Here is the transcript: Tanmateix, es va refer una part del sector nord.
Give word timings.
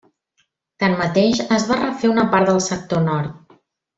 Tanmateix, 0.83 1.41
es 1.59 1.67
va 1.73 1.77
refer 1.83 2.11
una 2.15 2.25
part 2.33 2.51
del 2.51 2.59
sector 2.71 3.07
nord. 3.13 3.57